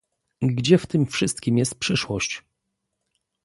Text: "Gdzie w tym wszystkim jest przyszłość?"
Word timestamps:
"Gdzie 0.41 0.77
w 0.77 0.85
tym 0.87 1.05
wszystkim 1.05 1.57
jest 1.57 1.75
przyszłość?" 1.79 2.43